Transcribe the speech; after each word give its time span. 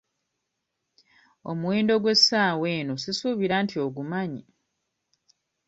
Omuwendo 1.49 1.93
gw'essaawa 2.03 2.67
eno 2.79 2.93
sisuubira 3.03 3.55
nti 3.63 3.75
ogumanyi. 3.85 4.43